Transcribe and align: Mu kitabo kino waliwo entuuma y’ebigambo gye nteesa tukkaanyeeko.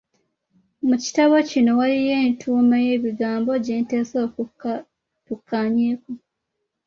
Mu 0.87 0.95
kitabo 1.03 1.35
kino 1.49 1.71
waliwo 1.79 2.15
entuuma 2.25 2.75
y’ebigambo 2.85 3.51
gye 3.63 3.75
nteesa 3.81 4.19
tukkaanyeeko. 5.27 6.11